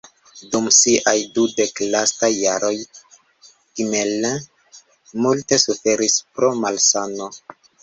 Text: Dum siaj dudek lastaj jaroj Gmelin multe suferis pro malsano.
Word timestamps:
Dum 0.53 0.67
siaj 0.77 1.13
dudek 1.35 1.81
lastaj 1.95 2.29
jaroj 2.37 2.71
Gmelin 3.03 4.27
multe 5.27 5.63
suferis 5.67 6.19
pro 6.35 6.53
malsano. 6.67 7.33